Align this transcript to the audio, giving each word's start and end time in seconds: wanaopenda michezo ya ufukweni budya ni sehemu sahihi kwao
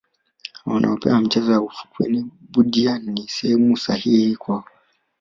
wanaopenda 0.65 1.21
michezo 1.21 1.51
ya 1.51 1.61
ufukweni 1.61 2.29
budya 2.51 2.99
ni 2.99 3.27
sehemu 3.29 3.77
sahihi 3.77 4.35
kwao 4.35 4.63